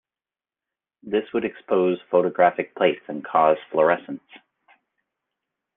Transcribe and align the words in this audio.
This 1.03 1.31
would 1.31 1.45
expose 1.45 1.99
photographic 2.09 2.73
plates 2.75 3.03
and 3.07 3.23
cause 3.23 3.57
fluorescence. 3.71 4.23